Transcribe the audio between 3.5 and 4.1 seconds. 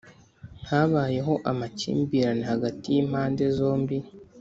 zombi